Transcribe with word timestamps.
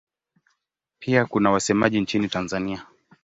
Pia 0.99 1.25
kuna 1.25 1.51
wasemaji 1.51 2.01
nchini 2.01 2.27
Tanzania. 2.27 2.85